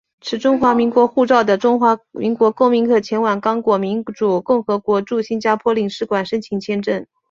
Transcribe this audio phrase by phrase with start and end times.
[0.19, 7.05] 持中华民国护照的中华民国公民可前往刚果民主共和国驻新加坡领事馆申请签证。